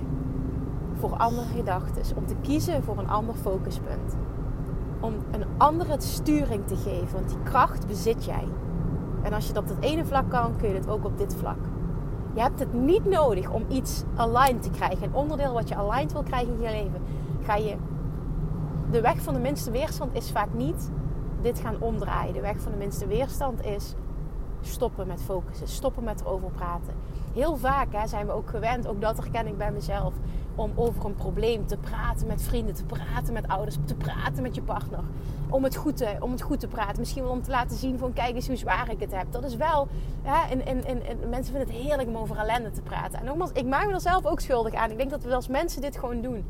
voor 1.09 1.19
andere 1.19 1.47
gedachten. 1.47 2.17
Om 2.17 2.27
te 2.27 2.35
kiezen 2.43 2.83
voor 2.83 2.99
een 2.99 3.09
ander 3.09 3.35
focuspunt. 3.35 4.17
Om 5.01 5.15
een 5.31 5.45
andere 5.57 5.95
sturing 5.99 6.67
te 6.67 6.77
geven. 6.77 7.13
Want 7.13 7.29
die 7.29 7.43
kracht 7.43 7.87
bezit 7.87 8.25
jij. 8.25 8.45
En 9.23 9.33
als 9.33 9.47
je 9.47 9.53
het 9.53 9.59
op 9.59 9.69
dat 9.69 9.81
ene 9.81 10.05
vlak 10.05 10.31
kan, 10.31 10.57
kun 10.57 10.69
je 10.69 10.75
het 10.75 10.89
ook 10.89 11.05
op 11.05 11.19
dit 11.19 11.35
vlak. 11.35 11.59
Je 12.35 12.41
hebt 12.41 12.59
het 12.59 12.75
niet 12.75 13.05
nodig 13.05 13.51
om 13.51 13.65
iets 13.69 14.03
aligned 14.17 14.63
te 14.63 14.71
krijgen. 14.71 15.03
Een 15.03 15.15
onderdeel 15.15 15.53
wat 15.53 15.69
je 15.69 15.77
aligned 15.77 16.13
wil 16.13 16.23
krijgen 16.23 16.53
in 16.53 16.61
je 16.61 16.71
leven. 16.71 17.03
Ga 17.43 17.55
je. 17.55 17.77
De 18.91 19.01
weg 19.01 19.21
van 19.23 19.35
de 19.35 19.41
minste 19.41 19.71
weerstand 19.71 20.15
is 20.15 20.31
vaak 20.31 20.55
niet 20.55 20.91
dit 21.43 21.59
gaan 21.59 21.77
omdraaien. 21.79 22.33
De 22.33 22.41
weg 22.41 22.61
van 22.61 22.73
de 22.73 22.79
minste 22.79 23.07
weerstand 23.07 23.65
is 23.65 23.95
stoppen 24.61 25.07
met 25.07 25.23
focussen. 25.23 25.69
Stoppen 25.69 26.05
met 26.05 26.21
erover 26.21 26.51
praten. 26.51 26.95
Heel 27.33 27.57
vaak 27.57 27.93
hè, 27.93 28.07
zijn 28.07 28.27
we 28.27 28.33
ook 28.33 28.51
gewend, 28.51 28.87
ook 28.87 29.01
dat 29.01 29.17
herken 29.17 29.47
ik 29.47 29.59
bij 29.59 29.73
mezelf 29.73 30.15
om 30.57 30.73
over 30.75 31.05
een 31.05 31.15
probleem 31.15 31.67
te 31.67 31.77
praten 31.77 32.27
met 32.27 32.43
vrienden, 32.43 32.75
te 32.75 32.85
praten 32.85 33.33
met 33.33 33.49
ouders, 33.49 33.77
te 33.85 33.95
praten 33.95 34.43
met 34.43 34.55
je 34.55 34.63
partner. 34.63 35.01
Om 35.49 35.65
het 35.65 35.77
goed 35.77 35.97
te, 35.97 36.17
om 36.21 36.31
het 36.31 36.43
goed 36.43 36.61
te 36.61 36.69
praten. 36.69 36.99
Misschien 36.99 37.23
wel 37.23 37.33
om 37.33 37.43
te 37.43 37.51
laten 37.51 37.77
zien 37.77 37.99
van 37.99 38.13
kijk 38.13 38.35
eens 38.35 38.47
hoe 38.47 38.57
zwaar 38.57 38.91
ik 38.91 39.01
het 39.01 39.13
heb. 39.13 39.27
Dat 39.31 39.45
is 39.45 39.57
wel, 39.57 39.89
hè, 40.23 40.51
en, 40.51 40.67
en, 40.67 40.85
en, 40.85 41.07
en 41.07 41.29
mensen 41.29 41.55
vinden 41.55 41.75
het 41.75 41.83
heerlijk 41.83 42.09
om 42.09 42.17
over 42.17 42.37
ellende 42.37 42.71
te 42.71 42.83
praten. 42.83 43.19
En 43.19 43.25
nogmaals, 43.25 43.53
ik 43.53 43.67
maak 43.67 43.87
me 43.87 43.93
er 43.93 44.01
zelf 44.01 44.27
ook 44.27 44.41
schuldig 44.41 44.75
aan. 44.75 44.91
Ik 44.91 44.97
denk 44.97 45.11
dat 45.11 45.23
we 45.23 45.35
als 45.35 45.49
mensen 45.49 45.81
dit 45.81 45.99
gewoon 45.99 46.21
doen. 46.21 46.45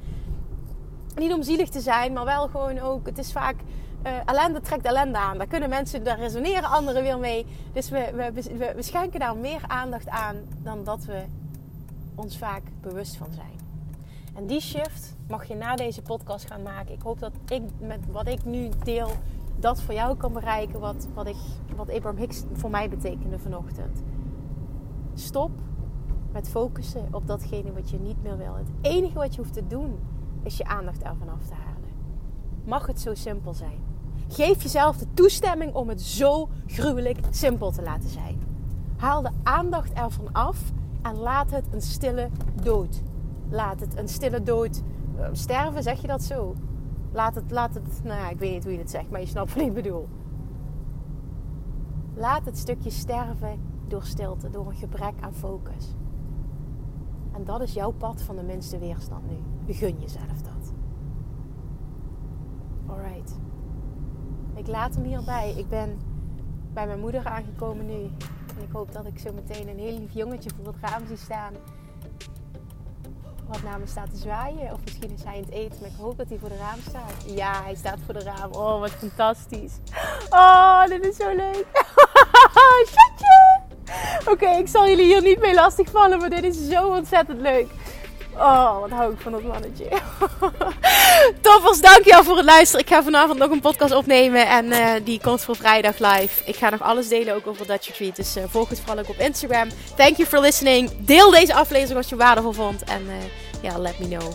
Niet 1.17 1.33
om 1.33 1.43
zielig 1.43 1.69
te 1.69 1.81
zijn, 1.81 2.13
maar 2.13 2.25
wel 2.25 2.49
gewoon 2.49 2.79
ook, 2.79 3.07
het 3.07 3.19
is 3.19 3.33
vaak... 3.33 3.57
Uh, 4.07 4.13
ellende 4.25 4.61
trekt 4.61 4.85
ellende 4.85 5.19
aan. 5.19 5.39
Daar 5.39 5.47
kunnen 5.47 5.69
mensen, 5.69 6.05
daar 6.05 6.19
resoneren 6.19 6.71
anderen 6.71 7.03
weer 7.03 7.19
mee. 7.19 7.47
Dus 7.73 7.89
we, 7.89 8.13
we, 8.15 8.73
we 8.77 8.83
schenken 8.83 9.21
daar 9.21 9.37
meer 9.37 9.61
aandacht 9.67 10.09
aan 10.09 10.37
dan 10.63 10.85
dat 10.85 11.05
we 11.05 11.25
ons 12.15 12.39
vaak 12.39 12.63
bewust 12.81 13.17
van 13.17 13.33
zijn. 13.33 13.66
En 14.37 14.47
die 14.47 14.61
shift 14.61 15.17
mag 15.29 15.45
je 15.45 15.55
na 15.55 15.77
deze 15.77 16.03
podcast 16.03 16.47
gaan 16.47 16.63
maken. 16.63 16.95
Ik 16.95 17.03
hoop 17.03 17.19
dat 17.19 17.33
ik 17.49 17.63
met 17.79 18.01
wat 18.11 18.29
ik 18.29 18.45
nu 18.45 18.69
deel, 18.85 19.11
dat 19.59 19.83
voor 19.83 19.95
jou 19.95 20.17
kan 20.17 20.33
bereiken. 20.33 20.81
Wat, 20.81 21.09
wat, 21.15 21.27
ik, 21.27 21.37
wat 21.77 21.91
Abraham 21.91 22.17
Hicks 22.17 22.45
voor 22.53 22.71
mij 22.71 22.89
betekende 22.89 23.39
vanochtend. 23.39 24.03
Stop 25.15 25.51
met 26.33 26.49
focussen 26.49 27.09
op 27.11 27.27
datgene 27.27 27.73
wat 27.73 27.91
je 27.91 27.99
niet 27.99 28.23
meer 28.23 28.37
wil. 28.37 28.55
Het 28.55 28.69
enige 28.81 29.15
wat 29.15 29.35
je 29.35 29.41
hoeft 29.41 29.55
te 29.55 29.67
doen 29.67 29.99
is 30.43 30.57
je 30.57 30.65
aandacht 30.65 31.03
ervan 31.03 31.29
af 31.29 31.47
te 31.47 31.55
halen. 31.55 31.91
Mag 32.65 32.87
het 32.87 33.01
zo 33.01 33.15
simpel 33.15 33.55
zijn? 33.55 33.85
Geef 34.29 34.63
jezelf 34.63 34.97
de 34.97 35.07
toestemming 35.15 35.75
om 35.75 35.89
het 35.89 36.03
zo 36.03 36.49
gruwelijk 36.67 37.19
simpel 37.31 37.71
te 37.71 37.83
laten 37.83 38.09
zijn. 38.09 38.43
Haal 38.97 39.23
de 39.23 39.31
aandacht 39.43 39.93
ervan 39.93 40.33
af 40.33 40.59
en 41.03 41.17
laat 41.17 41.51
het 41.51 41.65
een 41.73 41.83
stille 41.83 42.29
dood. 42.63 43.03
Laat 43.49 43.81
het 43.81 43.99
een 43.99 44.09
stille 44.09 44.43
dood 44.43 44.83
uh, 45.19 45.29
sterven, 45.33 45.83
zeg 45.83 46.01
je 46.01 46.07
dat 46.07 46.23
zo? 46.23 46.55
Laat 47.13 47.35
het, 47.35 47.51
laat 47.51 47.75
het, 47.75 48.01
nou 48.05 48.21
ja, 48.21 48.29
ik 48.29 48.39
weet 48.39 48.53
niet 48.53 48.63
hoe 48.63 48.73
je 48.73 48.79
het 48.79 48.91
zegt, 48.91 49.11
maar 49.11 49.21
je 49.21 49.27
snapt 49.27 49.55
wat 49.55 49.63
ik 49.63 49.75
bedoel. 49.75 50.09
Laat 52.15 52.45
het 52.45 52.59
stukje 52.59 52.91
sterven 52.91 53.61
door 53.89 54.03
stilte, 54.03 54.51
door 54.51 54.67
een 54.67 54.77
gebrek 54.77 55.15
aan 55.21 55.35
focus. 55.35 55.95
En 57.33 57.45
dat 57.45 57.61
is 57.61 57.73
jouw 57.73 57.91
pad 57.91 58.23
van 58.23 58.37
de 58.37 58.43
minste 58.43 58.79
weerstand 58.79 59.23
nu. 59.31 59.73
Gun 59.75 59.97
jezelf 60.01 60.43
dat. 60.43 60.73
Alright. 62.87 63.39
Ik 64.55 64.67
laat 64.67 64.95
hem 64.95 65.05
hierbij. 65.05 65.55
Ik 65.57 65.69
ben 65.69 65.99
bij 66.73 66.87
mijn 66.87 67.01
moeder 67.01 67.25
aangekomen 67.25 67.87
nu. 67.87 68.03
En 68.57 68.63
ik 68.63 68.73
hoop 68.73 68.93
dat 68.93 69.07
ik 69.07 69.19
zo 69.19 69.33
meteen 69.33 69.69
een 69.69 69.79
heel 69.79 69.99
lief 69.99 70.13
jongetje 70.13 70.51
voor 70.57 70.67
het 70.67 70.77
raam 70.81 71.07
zie 71.07 71.17
staan. 71.17 71.53
Wat 73.49 73.63
naar 73.63 73.79
staat 73.85 74.11
te 74.11 74.17
zwaaien. 74.17 74.73
Of 74.73 74.79
misschien 74.85 75.11
is 75.15 75.25
hij 75.25 75.37
in 75.37 75.43
het 75.43 75.53
eten. 75.53 75.77
Maar 75.81 75.89
ik 75.89 75.97
hoop 76.01 76.17
dat 76.17 76.29
hij 76.29 76.39
voor 76.39 76.49
de 76.49 76.57
raam 76.57 76.79
staat. 76.89 77.13
Ja, 77.27 77.63
hij 77.63 77.75
staat 77.75 77.99
voor 78.05 78.15
de 78.15 78.23
raam. 78.23 78.53
Oh, 78.53 78.81
wat 78.81 78.91
fantastisch. 78.91 79.73
Oh, 80.31 80.87
dit 80.87 81.05
is 81.05 81.17
zo 81.17 81.35
leuk. 81.35 81.67
Oké, 84.33 84.49
ik 84.49 84.69
zal 84.69 84.89
jullie 84.89 85.05
hier 85.05 85.23
niet 85.23 85.41
mee 85.41 85.55
lastigvallen. 85.55 86.19
Maar 86.19 86.31
dit 86.31 86.45
is 86.45 86.69
zo 86.69 86.89
ontzettend 86.89 87.41
leuk. 87.41 87.71
Oh, 88.39 88.81
wat 88.81 88.91
hou 88.91 89.13
ik 89.13 89.21
van 89.21 89.33
dat 89.33 89.43
mannetje. 89.43 89.89
Toppers, 91.43 91.81
dankjewel 91.81 92.25
voor 92.25 92.37
het 92.37 92.45
luisteren. 92.45 92.85
Ik 92.85 92.93
ga 92.93 93.03
vanavond 93.03 93.39
nog 93.39 93.51
een 93.51 93.61
podcast 93.61 93.95
opnemen 93.95 94.49
en 94.49 94.65
uh, 94.65 94.91
die 95.05 95.21
komt 95.21 95.41
voor 95.41 95.57
vrijdag 95.57 95.99
live. 95.99 96.45
Ik 96.45 96.57
ga 96.57 96.71
nog 96.71 96.83
alles 96.83 97.09
delen 97.09 97.35
ook 97.35 97.47
over 97.47 97.67
Dutch 97.67 97.87
Retreat. 97.87 98.17
Dus 98.17 98.37
uh, 98.37 98.43
volg 98.47 98.69
het 98.69 98.81
vooral 98.81 98.99
ook 98.99 99.09
op 99.09 99.19
Instagram. 99.19 99.69
Thank 99.97 100.17
you 100.17 100.29
for 100.29 100.41
listening. 100.41 100.91
Deel 100.99 101.31
deze 101.31 101.55
aflevering 101.55 101.97
als 101.97 102.09
je 102.09 102.17
waardevol 102.17 102.53
vond. 102.53 102.85
En 102.85 103.03
uh, 103.07 103.13
ja, 103.63 103.79
let 103.79 103.99
me 103.99 104.09
know 104.09 104.33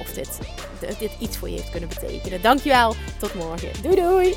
of 0.00 0.12
dit, 0.14 0.38
dit 0.98 1.10
iets 1.18 1.36
voor 1.36 1.48
je 1.48 1.56
heeft 1.56 1.70
kunnen 1.70 1.88
betekenen. 1.88 2.42
Dankjewel. 2.42 2.94
Tot 3.18 3.34
morgen. 3.34 3.68
Doei 3.82 3.96
doei. 3.96 4.36